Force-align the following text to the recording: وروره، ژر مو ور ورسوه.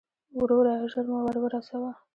وروره، 0.39 0.75
ژر 0.91 1.05
مو 1.11 1.17
ور 1.25 1.35
ورسوه. 1.41 1.91